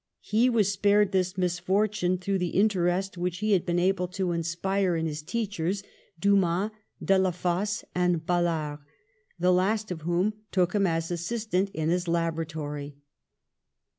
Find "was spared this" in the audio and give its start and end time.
0.49-1.37